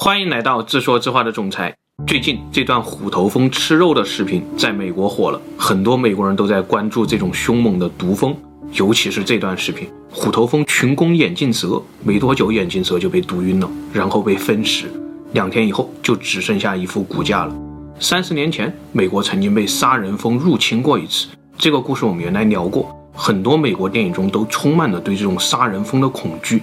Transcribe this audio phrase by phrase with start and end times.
[0.00, 1.74] 欢迎来到自说自话的总裁。
[2.06, 8.32] 最近这段虎头蜂吃肉的视频在美国火了，很多美国人都在关注这种凶猛的毒蜂，
[8.74, 14.86] 尤其是这段视频，虎头蜂群攻眼镜蛇，没多久眼镜蛇就被毒晕了，然后被分食，
[15.32, 17.52] 两天以后就只剩下一副骨架了。
[17.98, 21.26] 三十年前，美国曾经被杀人蜂入侵过一次，
[21.58, 26.62] 这个故事我们原来聊过，很多美国电影中都充满了对这种杀人蜂的恐惧，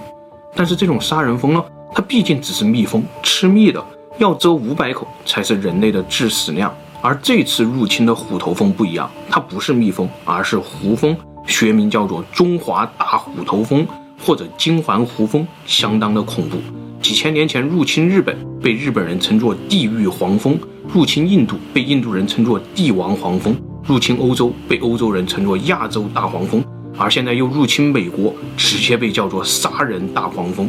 [0.54, 1.62] 但是这种杀人蜂呢？
[1.94, 3.82] 它毕竟只是蜜蜂，吃蜜的，
[4.18, 6.72] 要蛰五百口才是人类的致死量。
[7.02, 13.86] 而这次入侵的虎头蜂不一样，它不是蜜蜂，而是胡蜂，学名叫做中华大虎头蜂
[14.18, 16.58] 或者金环胡蜂，相当的恐怖。
[17.00, 20.54] 几千年前入侵日本，被日本人称作地狱黄蜂；
[20.92, 23.54] 入侵印度，被印度人称作帝王黄蜂；
[23.86, 26.60] 入侵欧洲，被欧洲人称作亚洲大黄蜂；
[26.98, 30.68] 而现在又入侵美国，直接被叫做杀人大黄蜂。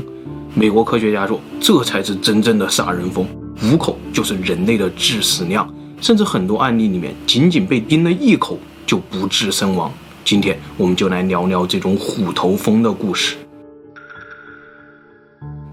[0.59, 3.27] 美国科学家说，这才是真正的杀人蜂，
[3.61, 5.71] 五口就是人类的致死量，
[6.01, 9.93] 甚至很多案例里面，仅仅被叮了一口就不治身亡。
[10.25, 13.35] 今天我们就来聊聊这种虎头蜂的故事。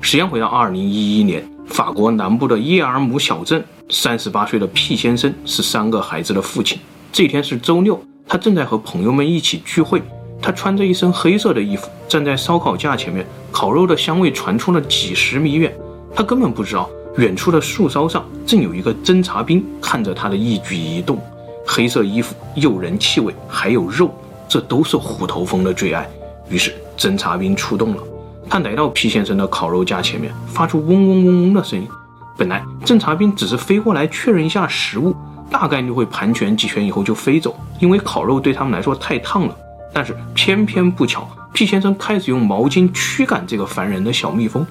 [0.03, 6.79] 时间回到二零一一年，法国南部的耶尔姆小镇，三十八岁的 P 先生是三个孩子的父亲。
[7.11, 10.03] 这天是周六，他正在和朋友们一起聚会。
[10.45, 15.75] 他穿着一身黑色的衣服，站在烧烤架前面，烤肉的香味传出了几十米远。
[16.15, 21.19] 他根本不知道，远处的树梢上正有一个侦察兵看着他的一举一动。
[21.67, 24.15] 黑色衣服、诱人气味，还有肉，
[24.47, 26.07] 这都是虎头蜂的最爱。
[26.51, 28.03] 于是，侦察兵出动了。
[28.51, 31.89] 他来到皮先生的烤肉架前面，发出嗡嗡嗡嗡的声音。
[32.37, 35.17] 本来，侦察兵只是飞过来确认一下食物，
[35.51, 39.57] 大概率会盘旋几圈以后就飞走，因为烤肉对他们来说太烫了。
[39.95, 44.67] 但是偏偏不巧，P 先生开始用毛巾驱赶这个烦人的小蜜蜂。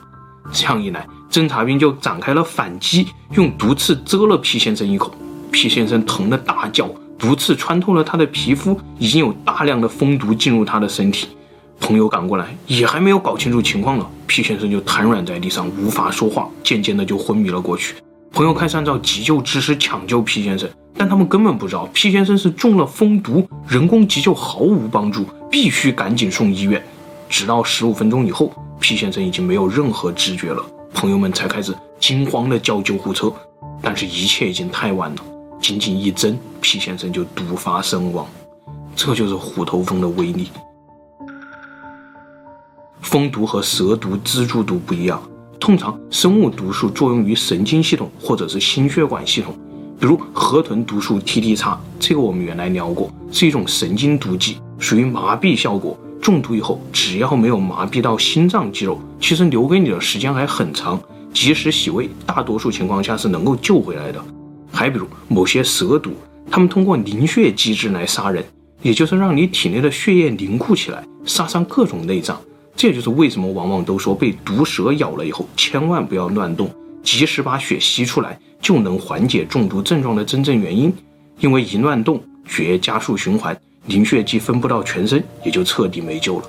[0.52, 5.16] 这样一来，侦察兵就展开了反击，用毒刺蛰了 P 先生一口。
[5.50, 11.30] P 先生疼得大叫，毒刺穿透了他的皮肤，已经有大量的蜂毒进入他的身体。
[11.80, 17.96] 朋友赶过来，也还没有搞清楚情况呢，P 先生就瘫软在地上，无法说话，渐渐的就昏迷了过去。
[18.34, 20.70] 朋友开始按照急救知识抢救 P 先生。
[21.04, 26.82] 但他们根本不知道，P 先生是中了蜂毒，人工急救毫无帮助，必须赶紧送医院。
[27.28, 33.30] 直到十五分钟以后，P 先生已经没有任何知觉了，朋友们才开始惊慌地叫救护车。
[33.82, 35.18] 但是，一切已经太晚了，
[35.60, 38.26] 仅仅一针，P 先生就毒发身亡。
[38.96, 40.52] 这就是虎头蜂的威力。
[43.02, 45.22] 蜂毒和蛇毒、蜘蛛毒不一样，
[45.60, 49.54] 通常生物毒素作用于神经系统或者是心血管系统。
[50.00, 55.98] 比如河豚毒素 TTX，这个我们原来聊过，是一种神经毒剂，属于麻痹效果。
[56.22, 61.00] 中毒以后，只要没有麻痹到心脏肌肉，其实留给你的时间还很长，
[61.34, 64.24] 及时洗胃，大多数情况下是能够救回来的。
[64.72, 66.12] 还比如某些蛇毒，
[66.50, 68.44] 它们通过凝血机制来杀人，
[68.82, 72.40] 也就是让你体内的血液凝固起来，杀伤各种内脏。
[72.76, 76.70] 这就是为什么往往都说被毒蛇咬了以后，千万不要乱动。
[77.04, 80.92] 及时把血吸出来，就能缓解中毒症状的真正原因。
[81.40, 83.56] 因为一乱动，血液加速循环，
[83.86, 86.46] 凝血剂分布到全身，也就彻底没救了。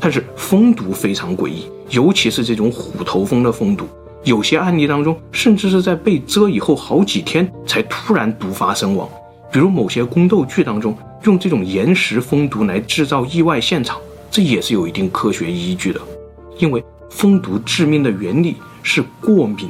[0.00, 3.86] 但是蜂毒非常诡异，尤其是这种虎头蜂的蜂毒，
[4.24, 9.06] 有些案例当中，甚至是在被蛰以后好几天才突然毒发身亡。
[9.52, 13.98] 比如某些宫斗剧当中，用这种延时蜂毒来制造意外现场，
[14.30, 16.00] 这也是有一定科学依据的。
[16.56, 19.68] 因为蜂毒致命的原理是过敏。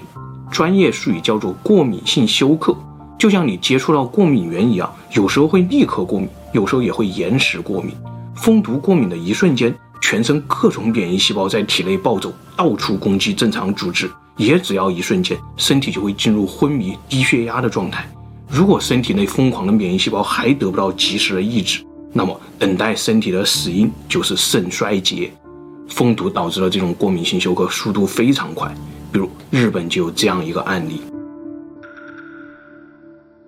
[0.51, 2.77] 专业术语叫做过敏性休克，
[3.19, 7.95] 就像你接触到过敏源一样，有时候会立刻过敏，有时候也会延时过敏。
[8.35, 18.11] 蜂毒过敏的一瞬间，全身各种免疫细胞在体内暴走，到处攻击正常组织，也只要一瞬间，身体就会进入昏迷、低血压的状态。
[18.49, 25.33] 如果身体内疯狂的免疫细胞还得不到及时的抑制，那么等待身体的死因就是肾衰竭。
[25.89, 28.75] 蜂毒导致了这种过敏性休克，速度非常快。
[29.13, 31.03] 比如日本就有这样一个案例。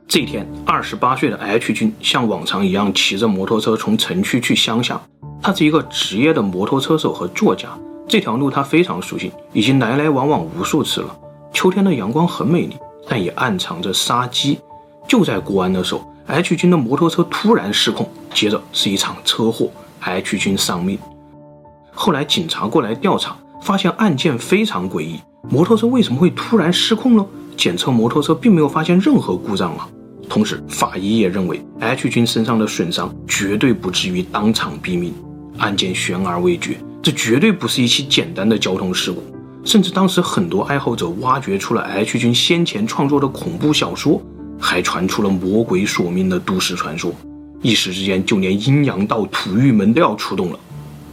[0.08, 5.00] 这一天，二十八岁的 H 君像往常一样骑着摩托车从城区去乡下。
[5.40, 7.70] 他是一个职业的摩托车手和作家，
[8.06, 11.18] 这条路他非常熟悉，已经来来往往无数次了。
[11.52, 12.76] 秋天的阳光很美丽，
[13.08, 14.58] 但也暗藏着杀机。
[15.08, 19.70] 就在过弯的时候，H 君的摩托车突然失控，接着是一场车祸
[20.00, 20.98] ，H 君丧命。
[21.90, 25.20] 后来警察过来调查，发现案件非常诡异。
[25.48, 27.26] 摩托车为什么会突然失控呢？
[27.56, 29.88] 检测摩托车并没有发现任何故障啊。
[30.28, 35.12] 同时，法医也认为 H 君身上的损伤绝对不至于当场毙命。
[35.58, 39.22] 案件悬而未决，这绝对不是一起简单的交通事故。
[39.64, 44.22] 甚至当时很多爱好者挖掘出了 H 君先前创作的恐怖小说，
[44.58, 47.12] 还传出了魔鬼索命的都市传说。
[47.60, 50.58] 一时之间，就连阴阳道、土御门都要出动了。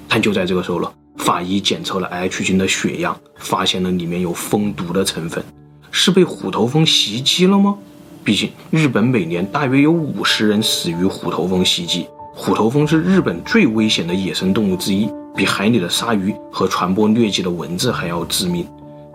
[0.07, 5.44] 但就在这个时候了，法医检测了 H 君的血样，发现了里面有蜂毒的成分，
[5.92, 7.77] 是被虎头蜂袭击了吗？
[8.24, 18.68] 毕竟日本每年大约有五十人死于虎头蜂袭击，虎头蜂是日本最危险的野生动物之一，比海里的鲨鱼和传播疟疾的蚊子还要致命。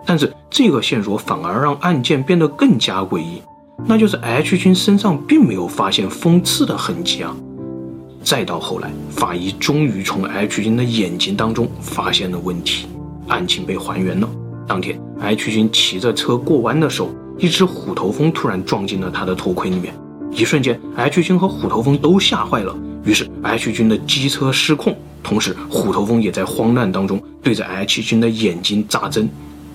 [0.05, 3.41] 但是这个线索反而让案件变得更加诡异。
[3.85, 7.35] 那就是 H 君身上并没有发现蜂刺的痕迹啊！
[8.25, 12.87] 再到后来，法医终于从 H 君的眼睛当中发现了问题，
[13.27, 14.27] 案情被还原了。
[14.67, 19.93] 当天，H 君骑着车过弯的时候，一只虎头蜂突然撞进了他的头盔里面，
[20.31, 22.75] 一瞬间，H 君和虎头蜂都吓坏了。
[23.03, 29.29] 于是，H 君的机车失控，同时虎头蜂也在慌乱当中对着 H 君的眼睛扎针。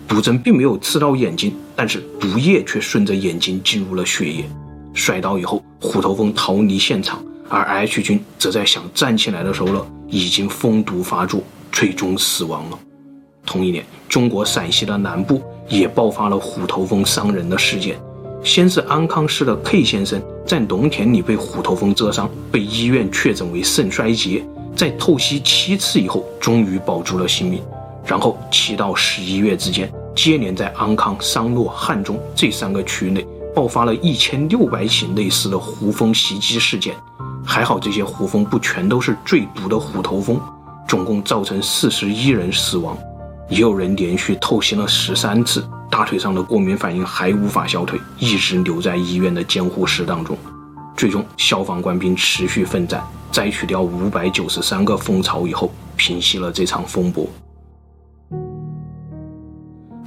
[0.09, 4.45] 毒针并没有刺到眼睛，但是毒液却顺着眼睛进入了血液。
[4.93, 11.43] 摔倒以后，虎头蜂逃离现场，而 H 君则在想站起来的时候呢，已经蜂毒发作，
[11.73, 12.79] 最终死亡了。
[13.45, 18.01] 同一年，中国陕西的南部也爆发了虎头蜂伤人的事件。
[18.45, 24.45] 先是安康市的 K 先生在农田里被虎头蜂蛰伤，被医院确诊为肾衰竭，
[24.77, 27.61] 在透析七次以后，终于保住了性命。
[28.07, 36.95] 然后七到十一月之间，接连在安康、商洛、汉中这三个区域内爆发了一千六百起类似的胡蜂袭击事件，
[37.45, 40.41] 还好这些胡蜂不全都是最毒的虎头蜂，
[40.89, 42.97] 总共造成四十一人死亡，
[43.49, 50.37] 也有人连续透析了十三次，大腿上的过敏反应还无法消退，一直留在医院的监护室当中。
[50.97, 53.03] 最终，消防官兵持续奋战，
[53.33, 57.27] 摘取掉五百九十三个蜂巢以后，平息了这场风波。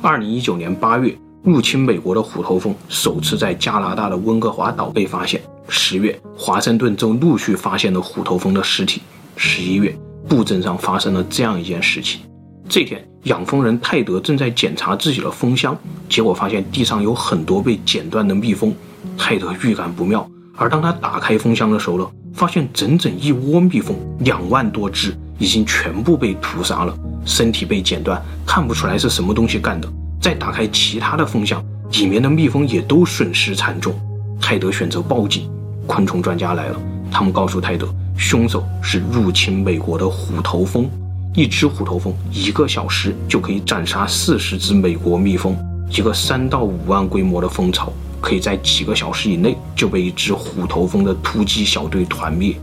[0.02, 5.42] 二零一九年八月，入侵美国的虎头蜂首次在加拿大的温哥华岛被发现。
[5.68, 9.02] 十月，华盛顿州陆续发现了虎头蜂的尸体。
[9.36, 9.94] 十一月，
[10.28, 12.22] 布镇上发生了这样一件事情：
[12.70, 18.74] 这天，养蜂人泰德正在检查自己的蜂箱，结果发现地上有很多被剪断的蜜蜂。
[19.18, 20.26] 泰德预感不妙，
[20.56, 26.98] 而当他打开蜂箱的时候呢，发现整整一窝蜜蜂，两万多只，已经全部被屠杀了。
[27.26, 29.92] 身体被剪断，看不出来是什么东西干的。
[30.24, 31.62] 再打开其他的蜂箱，
[31.92, 33.94] 里面的蜜蜂也都损失惨重。
[34.40, 35.50] 泰德选择报警，
[35.86, 36.80] 昆虫专家来了。
[37.12, 40.90] 他们告诉泰德，凶手是入侵美国的虎头蜂。
[41.36, 45.58] 一只虎头蜂一个小时就可以斩杀四十只美国蜜蜂。
[45.90, 47.92] 一个三到五万规模的蜂巢，
[48.22, 52.56] 可以在几个小时以内就被一只虎头蜂的突击小队团灭。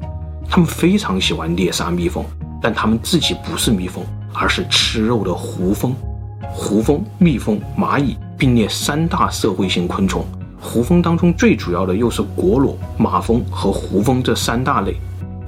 [0.48, 2.24] 他们非常喜欢猎杀蜜蜂，
[2.62, 4.02] 但他们自己不是蜜蜂。
[4.32, 5.92] 而是吃肉的胡蜂，
[6.52, 10.24] 胡蜂、蜜蜂、蚂蚁并列三大社会性昆虫。
[10.60, 14.94] 胡蜂当中最主要的又是果螺、马蜂和胡蜂这三大类。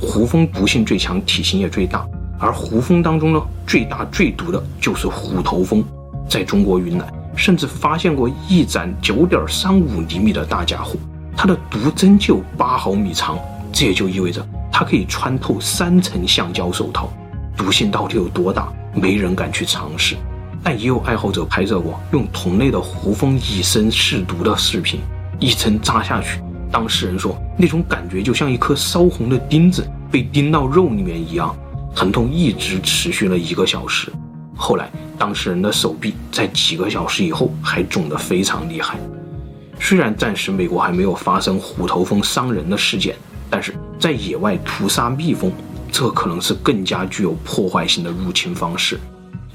[0.01, 2.07] 胡蜂毒性最强，体型也最大。
[2.39, 5.85] 而胡蜂当中呢，最大最毒的就是虎头蜂。
[6.29, 7.07] 在中国云南，
[7.37, 10.97] 甚至发现过一盏九点三五厘米的大家伙，
[11.37, 13.39] 它的毒针就八毫米长，
[13.71, 17.13] 这也就意味着它可以穿透三层橡胶手套。
[17.57, 18.73] 毒性到底有多大？
[18.95, 20.17] 没人敢去尝试。
[20.63, 25.01] 但也有爱好者拍摄过用同类的胡蜂以身试毒的视频，
[25.39, 31.57] 一针扎下去，当事人说那种感觉就像一颗烧红的钉子被钉到肉里面一样，
[31.95, 34.13] 疼痛一直持续了一个小时。
[34.55, 38.99] 后来，当事人的手臂在几个小时以后还肿得非常厉害。
[39.81, 43.17] 虽然暂时美国还没有发生虎头蜂伤人的事件，
[43.51, 45.53] 但是在野外屠杀蜜蜂。
[45.95, 48.99] 这可能是更加具有破坏性的入侵方式，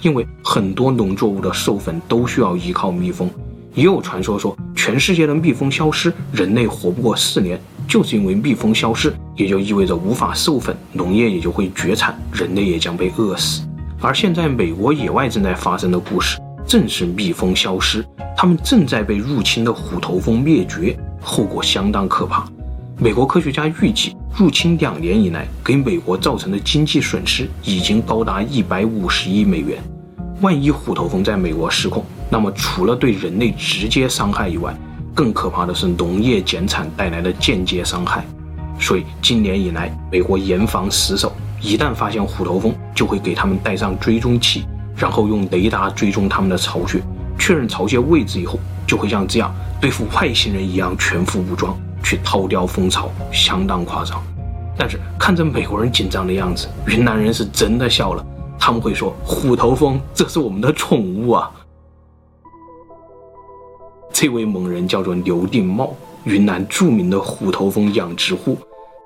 [0.01, 3.30] 因为很多农作物的授粉都需要依靠蜜蜂。
[3.74, 13.62] 也有传说说，全世界的蜜蜂消失，人类活不过四年，就是因为蜜蜂消失，也就意味着无法授粉，农业也就会绝产，人类也将被饿死。
[14.01, 18.04] 而现在美国野外正在发生的故事，正是蜜蜂消失，
[18.36, 22.48] 它们正在被入侵的虎头蜂灭绝，后果相当可怕。
[23.00, 29.77] 美国科学家预计，入侵两年以来给美国造成的经济损失已经高达一百五十亿美元。
[30.42, 34.75] 万一虎头蜂在美国失控，那么除了对人类直接伤害以外，
[35.13, 38.25] 更可怕的是农业减产带来的间接伤害。
[38.80, 47.00] 所以今年以来，美国严防死守，一旦发现虎头蜂，就会给他们带上追踪器，然后用雷达追踪他们的巢穴，
[47.38, 51.77] 确认巢穴位置以后，就会像这样对付外星人一样全副武装。
[52.04, 54.22] 去掏掉蜂巢，相当夸张。
[54.77, 58.25] 但是看着美国人紧张的样子，云南人是真的笑了。
[58.60, 61.51] 他们会说：“虎头蜂，这是我们的宠物啊。”
[64.12, 68.58] 这位猛人叫做刘定茂，云南著名的虎头蜂养殖户。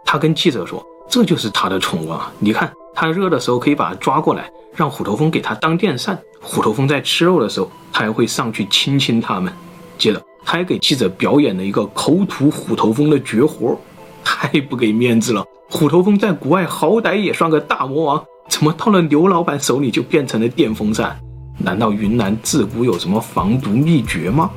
[0.06, 2.32] 他跟记者说：“这就是他的宠物啊！
[2.40, 6.18] 你看，他热的时候可以把它抓过来，让虎头蜂给他当电扇。
[6.42, 9.54] 虎头蜂在吃肉的时候，他还会上去亲亲它们。
[9.98, 13.80] 接着，他还给记者表演了一个口吐虎头蜂的绝活，
[14.24, 15.46] 太不给面子了！
[15.70, 21.18] 虎头蜂在国外好歹也算个大魔王，怎么到了刘老板手里就变成了电风扇？
[21.58, 24.50] 难道云南自古有什么防毒秘诀吗？”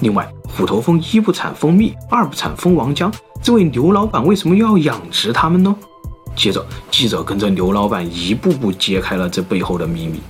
[0.00, 3.12] 另外，虎头蜂一不产蜂蜜，二不产蜂王浆。
[3.42, 5.74] 这位刘老板为什么又要养殖它们呢？
[6.36, 10.20] 接着，记者跟着刘老板一步步揭开了这背后的秘密。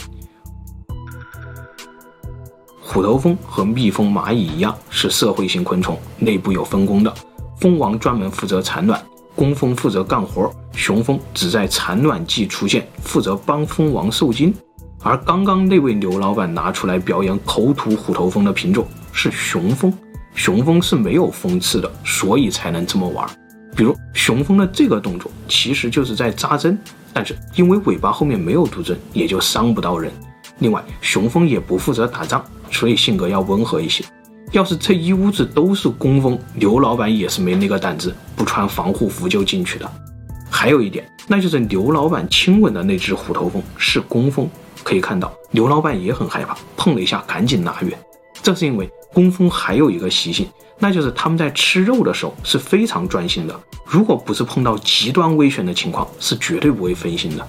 [2.95, 7.13] 虎头蜂和蜜蜂、蚂蚁一样，是社会性昆虫，内部有分工的。
[7.59, 9.03] 蜂王专门负责产卵，
[9.35, 14.55] 工蜂负责干活，雄蜂只在产卵季出现，负责帮蜂王受精。
[15.03, 19.93] 而刚刚那位刘老板拿出来表演口吐虎头蜂的品种是雄蜂，
[20.37, 23.29] 雄蜂是没有蜂刺的，所以才能这么玩。
[23.75, 26.79] 比如雄蜂的这个动作其实就是在扎针，
[27.13, 30.13] 但是因为尾巴后面没有毒针，也就伤不到人。
[30.61, 34.05] 另外，雄蜂也不负责打仗，所以性格要温和一些。
[34.53, 39.91] 要是这一屋子都是工蜂，刘老板也是没那个胆子不穿防护服就进去的。
[40.51, 44.49] 还有一点，那就是刘老板亲吻的那只虎头蜂是工蜂。
[44.83, 47.99] 可以看到，刘老板也很害怕，碰了一下赶紧拿远。
[48.43, 50.47] 这是因为工蜂还有一个习性，
[50.79, 53.59] 那就是他们在吃肉的时候是非常专心的。
[53.87, 57.49] 如果不是碰到极端危险的情况，是绝对不会分心的。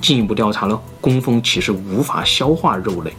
[0.00, 3.10] 进一步调查了，工蜂其实无法消化肉类，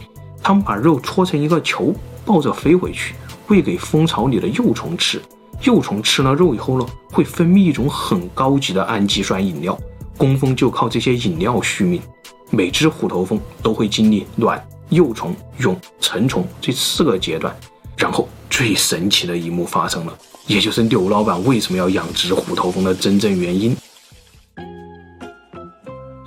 [0.46, 1.92] 他们把肉搓成一个球，
[2.24, 3.16] 抱着飞回去，
[3.48, 5.20] 喂给蜂巢里的幼虫吃。
[5.62, 9.76] 幼虫吃了肉以后呢，会分泌一种很高级的氨基酸饮料，
[10.16, 12.00] 工蜂就靠这些饮料续命。
[12.48, 17.52] 每只虎头蜂都会经历卵、幼虫、蛹、成虫这四个阶段，
[17.96, 23.76] 然后最神奇的一幕发生了，也就是刘老板为什么要养殖虎头蜂的真正原因。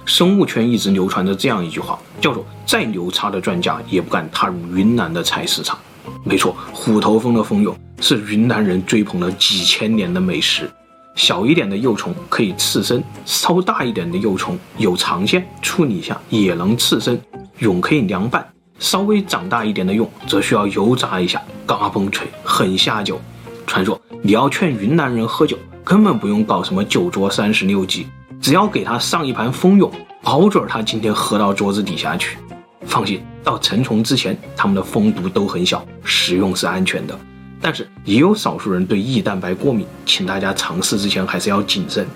[0.09, 5.77] 生物圈一直流传着这样一句话，叫做“再牛叉的专家也不敢踏入云南的菜市场”。
[6.25, 10.67] 没错，虎头蜂的蜂蛹是云南人追捧了几千年的美食。
[11.13, 17.21] 小一点的幼虫可以刺身，稍大一点的幼虫有长线，处理一下也能刺身。
[17.59, 18.43] 蛹可以凉拌，
[18.79, 23.21] 稍微长大一点的蛹则需要油炸一下，嘎嘣脆，很下酒。
[23.67, 28.07] 传说你要劝云南人喝酒，根本不用搞什么酒桌三十六计，
[28.41, 29.91] 只要给他上一盘蜂蛹，
[30.23, 32.37] 保准他今天喝到桌子底下去。
[32.85, 37.17] 放心，到成虫之前，他们的蜂毒都很小，食用是安全的。
[37.61, 42.07] 但是也有少数人对异蛋白过敏，请大家尝试之前还是要谨慎。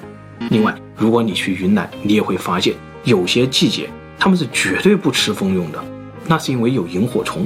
[0.50, 5.84] 另外，如果你去云南，你也会发现有些季节他们是绝对不吃蜂蛹的，
[6.26, 7.46] 那是因为有萤火虫。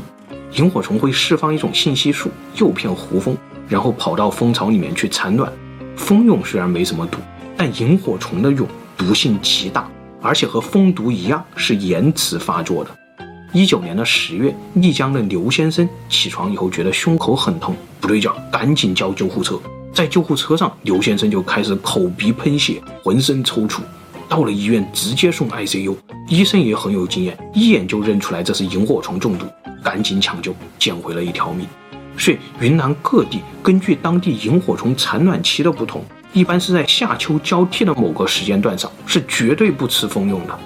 [0.54, 3.36] 萤火虫会释放一种信息素，诱骗胡蜂，
[3.68, 5.52] 然后跑到蜂巢里面去产卵。
[5.96, 7.18] 蜂蛹虽然没什么毒，
[7.58, 9.90] 但萤火虫的蛹毒性极大，
[10.22, 12.92] 而且和蜂毒一样是延迟发作的。
[13.52, 19.60] 一九年的十月，丽江的刘先生起床以后觉得胸口很痛，不对劲，赶紧叫救护车。
[19.92, 23.80] 在救护车上，刘先生就开始口鼻喷血，浑身抽搐。
[24.30, 25.96] 到了医院，直接送 ICU。
[26.28, 29.48] 医生也很有经验，一眼就认出来这是萤火虫中毒，
[29.82, 31.66] 赶紧抢救，捡回了一条命。
[32.18, 36.04] 所以，云南各地根据当地萤火虫产卵期的不同，
[36.34, 40.60] 一般是在夏秋交替的某个时间段上，是绝对不吃蜂蛹的。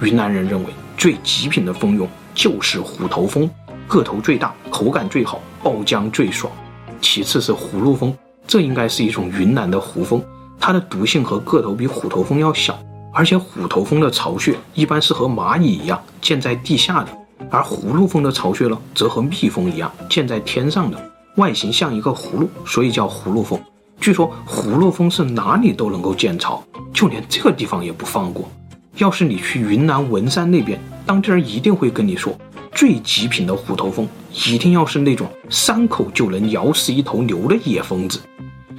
[0.00, 3.48] 云南人认为最极品的蜂蛹就是虎头蜂，
[3.86, 6.52] 个头最大，口感最好，爆浆最爽。
[7.00, 10.22] 其次是葫芦蜂，这应该是一种云南的胡蜂，
[10.58, 12.78] 它的毒性和个头比虎头蜂要小，
[13.12, 17.08] 而且虎头蜂的巢穴一般是和蚂蚁一样建在地下的，
[17.50, 21.09] 而葫芦蜂的巢穴呢，则和蜜蜂一样建在天上的，
[21.40, 23.60] 外形像一个葫芦，所以叫葫芦蜂。
[24.00, 28.48] 据说葫芦蜂是哪里都能够建巢，就连这个地方也不放过。
[28.96, 32.38] 要是你去云南文山那边，当地人一定会跟你说，
[32.72, 34.06] 最极品的虎头蜂
[34.46, 38.20] 一定要是那种三口就能咬死一头牛的野蜂子，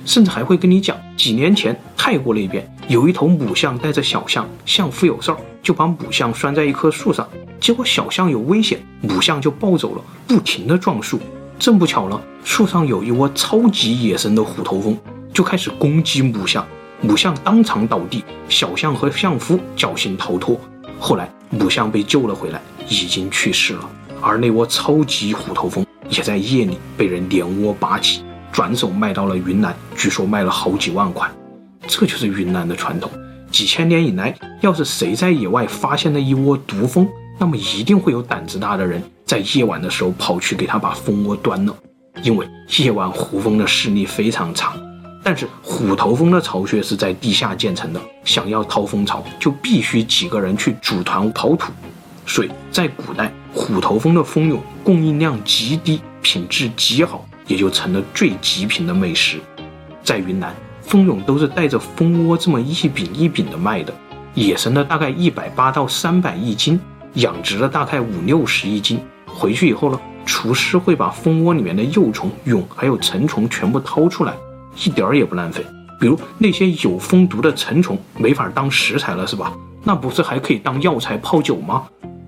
[0.06, 7.28] 甚至还会跟你讲，几年前泰国那边有一头母象带着小象，象夫有事儿，就把母象拴在一棵树上，
[7.60, 11.20] 结果小象有危险，母象就暴走了，不停地撞树，
[11.62, 14.98] 正不巧了，树上有一窝超级野生的虎头蜂，
[15.32, 16.66] 就开始攻击母象。
[17.02, 20.60] 母象当场倒地，小象和象夫侥幸逃脱。
[21.00, 23.88] 后来母象被救了回来，已经去世了。
[24.20, 31.30] 而那窝超级虎头蜂也在夜里被人连窝拔起，转手卖到了云南，据说卖了好几万块。
[31.86, 33.08] 这就是云南的传统。
[33.52, 39.00] 几千年以来，要是谁在野外发现了一窝毒蜂，那么一定会有胆子大的人
[39.32, 41.74] 在夜晚的时候跑去给他把蜂窝端了，
[42.22, 42.46] 因为
[42.80, 44.74] 夜晚胡蜂的视力非常差。
[45.24, 51.72] 但是虎头蜂的巢穴是在地下建成的，想要掏蜂巢，就必须几个人去组团刨土。
[52.26, 59.38] 所以在古代，虎头蜂的蜂蛹供应量极低，品质极好，也就成了最极品的美食。
[60.04, 63.94] 在云南，蜂蛹都是带着蜂窝这么一饼一饼的卖的，
[64.34, 66.78] 野生的大概一百八到三百一斤，
[67.14, 69.00] 养殖的大概五六十一斤。
[69.36, 74.34] 回去以后呢，厨师会把蜂窝里面的幼虫、蛹还有成虫全部掏出来。
[74.86, 75.66] 一点儿也不浪费，
[76.00, 79.54] 比如那些有蜂毒的成虫没法当食材了，是吧？
[79.84, 81.84] 那不是还可以当药材泡酒吗？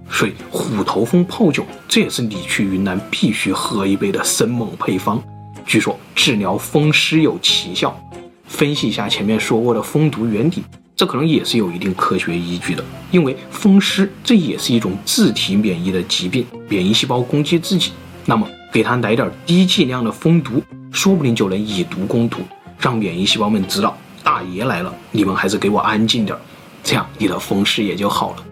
[0.09, 5.21] 所以虎头蜂泡酒，这也是你去云南必须喝一杯的生猛配方。
[5.65, 7.97] 据说治疗风湿有奇效。
[8.45, 10.63] 分析一下前面说过的蜂毒原理，
[11.03, 12.81] 这可能也是有一定科学依据的。
[13.11, 17.91] 因为风湿这也是一种自体免疫的疾病，免疫细胞攻击自己，
[18.25, 20.63] 那么给它来点低剂量的蜂毒。
[20.93, 22.37] 说不定就能以毒攻毒，
[22.79, 26.37] 让免疫细胞们知道大爷来了，你们还是给我安静点，
[26.85, 28.45] 这样你的风湿也就好了。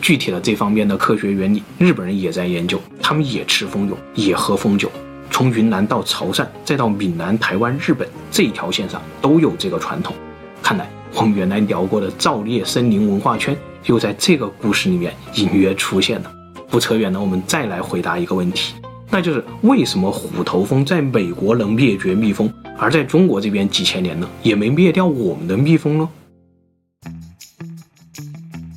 [0.00, 4.90] 具体的这方面的科学原理，日本人也在研究，他们也吃蜂蛹，也喝蜂酒。
[5.30, 10.16] 从云南到潮汕，再到闽南、台湾、日本这一条线上都有这个传统。
[10.60, 16.32] 看来我们原来聊过的造猎森林文化圈，又在这个故事里面隐约出现了。
[16.70, 18.74] 不扯远了，我们再来回答一个问题。
[19.10, 26.08] 那就是为什么虎头蜂在美国能灭绝蜜蜂，而在中国这边几千年呢，也没灭掉我们的蜜蜂呢？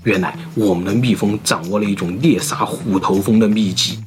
[0.03, 3.97] 原来我们的蜜蜂掌握了一种猎杀虎头蜂的秘籍。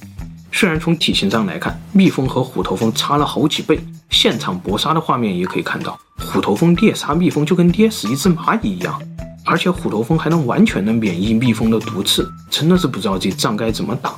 [0.53, 3.81] 虽然从体型上来看，蜜蜂和虎头蜂差了好几倍，
[4.11, 9.01] 现场搏杀的画面也可以看到，虎头蜂猎杀蜜蜂就跟猎死一只蚂蚁一样，
[9.45, 14.15] 而且虎头蜂还能完全的免疫蜜蜂的毒刺，真的是不知道这仗该怎么打。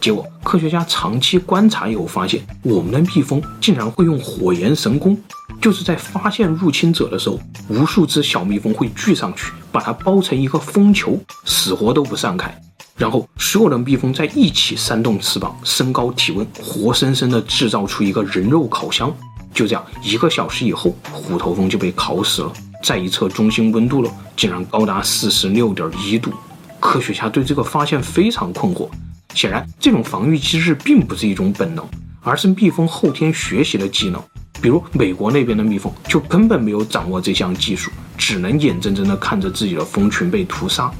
[0.00, 5.16] 结果，科学家长期观察以后发现，我们的蜜蜂竟然会用火焰神功，
[5.60, 12.52] 就是在发现入侵者的时候，无数只小蜜蜂会聚上去，把它包成一个蜂球，死活都不散开。
[12.96, 19.14] 然后，所有的蜜蜂在一起扇动翅膀，升高体温，活生生的制造出一个人肉烤箱。
[19.52, 22.52] 就这样，一个小时以后，虎头蜂就被烤死了。
[22.82, 26.32] 再一测中心温度了，竟然高达四十六点一度。
[26.80, 28.88] 科学家对这个发现非常困惑。
[29.34, 31.86] 显然，这种防御机制并不是一种本能，
[32.22, 34.20] 而是蜜蜂后天学习的技能。
[34.60, 40.92] 比如，美国那边的蜜蜂就根本没有掌握这项技术，只能眼睁睁地看着自己的蜂群被屠杀。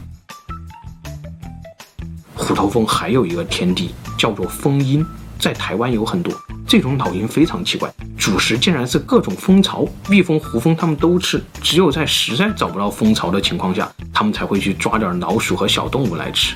[2.35, 5.05] 虎头蜂还有一个天敌，叫做蜂鹰，
[5.39, 6.33] 在台湾有很多。
[6.67, 11.43] 这种老鹰非常奇怪，主食竟然是各种蜂巢，蜜蜂、胡蜂它们都吃。
[11.61, 16.55] 只有在实在找不到蜂巢的情况下，它们才会去抓点老鼠和小动物来吃。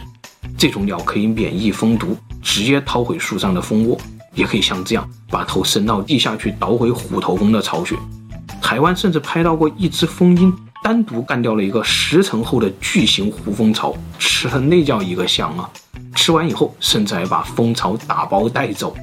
[0.56, 3.98] 这种鸟可以免疫蜂毒，直接掏毁树上的蜂窝，
[4.32, 7.96] 也可以像这样把头伸到地下去捣毁虎头蜂的巢穴。
[8.62, 15.68] 台湾甚至拍到过一只蜂鹰单独干掉了一个十层厚的巨型胡蜂巢，吃的那叫一个香啊！
[16.14, 18.96] 吃完以后，甚至还把蜂巢打包带走。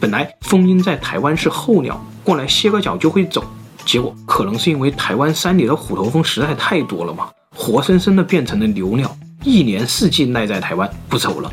[0.00, 3.44] 本来蜂鹰在台湾是候鸟，过来歇个脚就会走，
[3.84, 9.14] 结果可能是因为台湾山里的虎头蜂实在太多了嘛，活生生的变成了留鸟。
[9.44, 11.52] 一年四季赖在台湾不走了，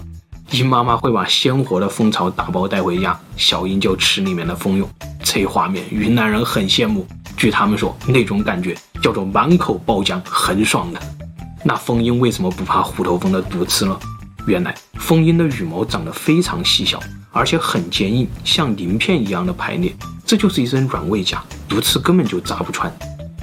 [0.51, 4.87] 鹰妈妈会把鲜活的蜂巢打包带回家，小鹰就吃里面的蜂蛹。
[5.21, 7.05] 这画面云南人很羡慕，
[7.35, 11.01] 据他们说，那种感觉叫做满口爆浆，很爽的。
[11.63, 13.99] 那蜂鹰为什么不怕虎头蜂的毒刺呢？
[14.45, 16.97] 原来蜂鹰的羽毛长得非常细小，
[17.37, 19.95] 而且很坚硬，像鳞片一样的排列，
[20.25, 22.91] 这就是一身软猬甲，毒刺根本就扎不穿。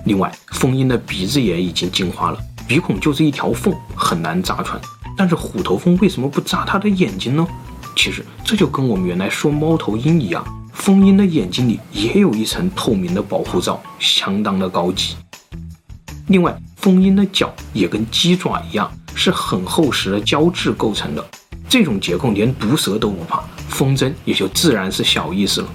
[0.05, 2.39] 另外，蜂鹰的鼻子也已经进化了。
[2.67, 4.81] 鼻孔就是一条缝，很难扎穿。
[5.17, 7.47] 但是虎头蜂为什么不扎它的眼睛呢？
[7.95, 15.15] 其实这就跟我们原来说猫头鹰一样，蜂鹰的眼睛里也有一层透明的保护罩，相当的高级。
[16.27, 21.25] 另外，蜂鹰的脚也跟鸡爪一样，是很厚实的胶质构成的。
[21.69, 25.69] 这种结构连毒蛇都不怕，风筝也就自然是小意思了。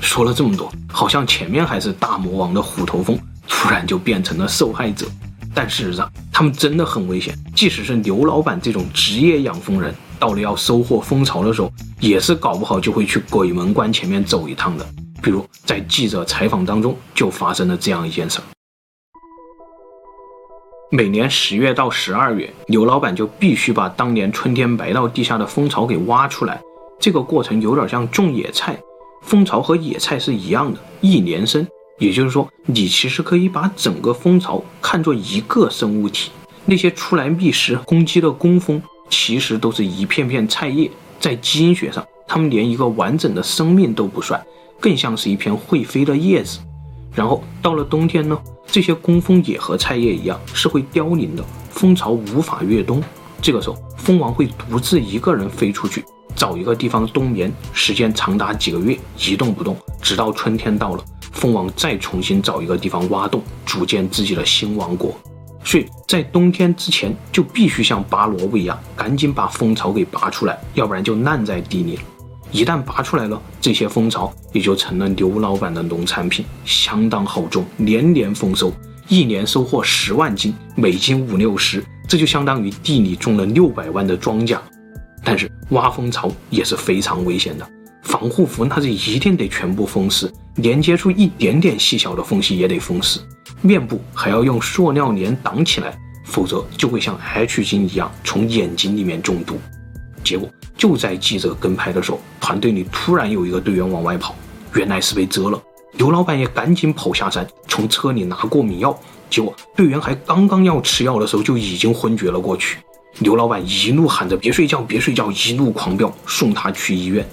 [0.00, 3.18] 说了这么多，好像前面还是大魔王的虎头蜂，
[3.48, 5.06] 突然就变成了受害者。
[5.52, 7.36] 但事实上，他们真的很危险。
[7.54, 14.86] 即使是刘老板这种职业养蜂人，到了要收获蜂巢的时候，也是搞不好就会去鬼门关前面走一趟的。
[15.22, 18.44] 比如在记者采访当中，就发生了这样一件事儿。
[20.96, 26.62] 每年十月到十二月，刘老板就必须把当年春天埋到地下的蜂巢给挖出来。
[27.00, 28.78] 这个过程有点像种野菜，
[29.20, 31.66] 蜂巢和野菜是一样的，一年生。
[31.98, 36.30] 也就是说，你其实可以把整个蜂巢看作一个生物体。
[36.64, 38.80] 那些出来觅食攻击的工蜂，
[39.10, 44.40] 其实都是一片片菜叶，在基因学上，它们连一个完整的生命都不算，
[44.78, 46.60] 更像是一片会飞的叶子。
[47.14, 53.02] 然后到了冬天呢，这些工蜂也和菜叶一样是会凋零的，蜂巢无法越冬。
[53.40, 65.14] 这个时候，蜂王会独自一个人飞出去，找一个地方冬眠，时间长达几个月，一动不动，直到春天到了，蜂王再重新找一个地方挖洞，组建自己的新王国。
[65.62, 72.02] 所以在冬天之前，就必须像拔萝卜一样，赶紧把蜂巢给拔出来，要不然就烂在地里了。
[72.54, 78.72] 一旦拔出来了，这些蜂巢也就成了刘老板的农产品，相当好种，年年丰收，
[79.08, 84.56] 一年收获十万斤，每斤五六十，这就相当于地里种了六百万的庄稼。
[85.24, 87.68] 但是挖蜂巢也是非常危险的，
[88.04, 93.20] 防护服那是一定得全部封死，连接出一点点细小的缝隙也得封死。
[93.62, 99.58] 面部还要用塑料帘挡起来，否则就会像 H 菌一样从眼睛里面中毒。
[100.22, 100.48] 结果
[100.84, 104.34] 就在记者跟拍的时候，团队里突然有一个队员往外跑，
[104.74, 105.58] 原来是被蛰了。
[105.92, 108.94] 刘老板也赶紧跑下山，从车里拿过敏药。
[109.30, 112.80] 结果队员还刚刚要吃药的时候，就已经昏厥了过去。
[113.20, 117.26] 刘老板一路喊着“别睡觉，别睡觉”，一路狂飙，送他去医院。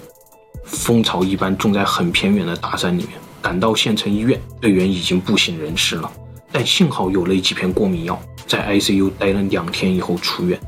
[0.64, 3.10] 蜂巢一般种在很偏远的大山里面，
[3.42, 6.10] 赶到县城医院，队员已经不省人事了。
[6.50, 10.58] 但幸好有了几片过敏药，在 ICU 待了两天以后出院。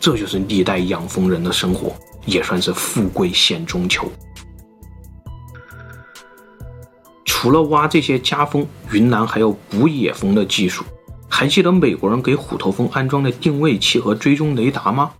[0.00, 1.94] 这就是历代养蜂人的生活，
[2.26, 4.10] 也算是富贵险中求。
[7.24, 10.84] 除了挖这些家蜂，云南还有捕野蜂的技术。
[11.28, 15.10] 还记得美国人给虎头蜂安装的定位器和追踪雷达吗？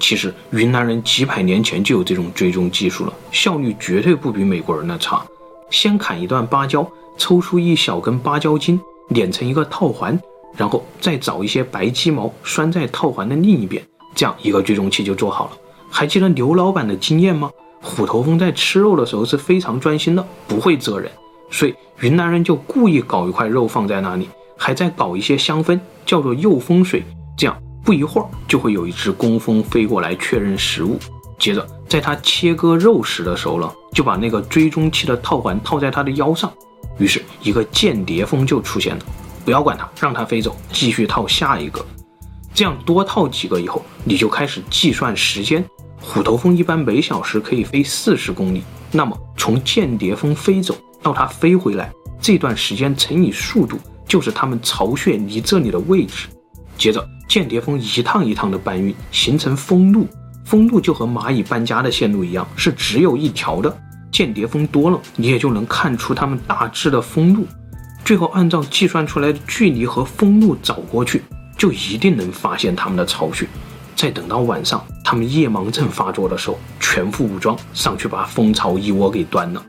[0.00, 5.24] 其实云南人几百年前就有这种追踪技术了，效率绝对不比美国人的差。
[5.70, 8.80] 先砍一段芭蕉，抽出一小根芭蕉筋。
[9.10, 10.18] 连成一个套环，
[10.56, 15.58] 然后再找一些白鸡毛拴在套环的另一边，这样一个追踪器就做好了。
[15.96, 17.48] 还记得刘老板的经验吗？
[17.80, 21.08] 虎头蜂在吃肉的时候是非常专心的，不会蜇人，
[21.52, 24.28] 所以云南人就故意搞一块肉放在那里，
[24.58, 27.04] 还在搞一些香氛，叫做诱蜂水，
[27.38, 30.98] 这样不一会儿就会有一只工蜂飞过来确认食物。
[31.38, 36.52] 接着在它切割肉食的时候呢，就把那个追踪器的套环套在它的腰上。
[36.98, 39.04] 于是，一个间谍蜂就出现了。
[39.44, 41.86] 不要管它，让它飞走，继续套下一个。
[42.52, 45.64] 这样多套几个以后，你就开始计算时间。
[46.06, 48.62] 虎头蜂一般每小时可以飞四十公里，
[48.92, 51.90] 那么从间谍蜂飞走到它飞回来，
[52.20, 56.28] 这段时间乘以速度，就是它们巢穴离这里的位置。
[56.76, 60.06] 接着，间谍蜂一趟一趟的搬运，形成蜂路。
[60.44, 63.74] 蜂路就和蚂蚁搬家的线路一样，是只有一条的。
[64.12, 67.46] 间谍蜂多了，你也就能看出它们大致的蜂路，
[68.04, 71.22] 最后按照计算出来的距离和蜂路找过去，
[71.56, 73.48] 就一定能发现它们的巢穴。
[73.96, 79.64] 再等到晚上，他们夜盲症发作的时候，全副武装上去把蜂巢一窝给端了。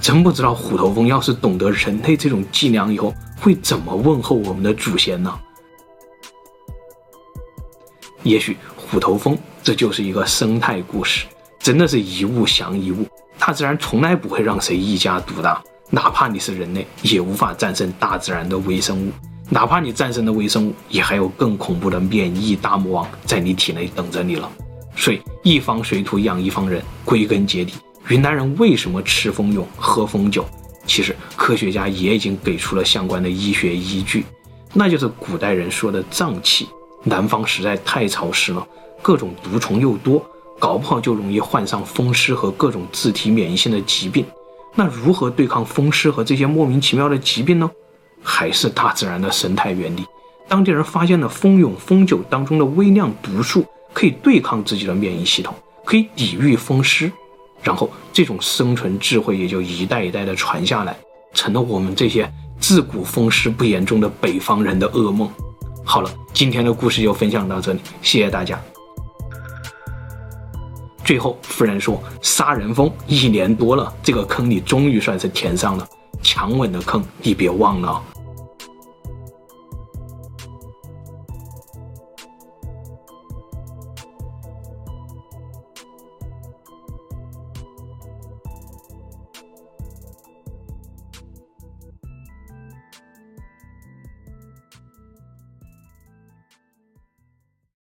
[0.00, 5.32] 真不知道虎头蜂要是懂得人类这种伎俩以后，会怎么问候我们的祖先呢？
[8.24, 11.24] 也许虎头蜂这就是一个生态故事，
[11.58, 13.06] 真的是一物降一物。
[13.38, 19.12] 大自然从来不会让谁一家独大，哪怕你是人类，也无法战胜大自然的微生物。
[19.50, 24.50] 哪怕你战胜了微生物，也还有更恐怖的免疫大魔王在你体内等着你了。
[24.96, 27.74] 所以，一方水土养一方人，归根结底，
[28.08, 30.44] 云南人为什么吃蜂蛹、喝蜂酒？
[30.86, 34.24] 其实，科学家也已经给出了相关的医学依据，
[34.72, 36.68] 那就是古代人说的瘴气。
[37.02, 38.66] 南方实在太潮湿了，
[39.02, 40.24] 各种毒虫又多。
[40.58, 44.24] 搞不好就容易患上风湿和各种自体免疫性的疾病。
[44.76, 47.68] 那如何对抗风湿和这些莫名其妙的疾病呢？
[48.24, 50.04] 还是大自然的生态原理。
[50.48, 57.12] 当地人发现了蜂蛹、蜂酒当中的微量毒素，可以对抗自己的免疫系统，可以抵御风湿。
[57.62, 60.96] 然后这种生存智慧也就一代一代的传下来，
[61.32, 65.30] 成了我们这些自古风湿不严重的北方人的噩梦。
[65.82, 68.60] 好了，今天的故事就分享到这里，谢谢大家。
[71.04, 75.86] 最后，夫人说：“杀人蜂一年多了，这个坑你终于算是填上了，
[76.22, 78.02] 强吻的坑，你别忘了。”